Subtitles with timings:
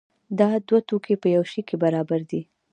[0.39, 2.41] دا دوه توکي په یو شي کې برابر دي.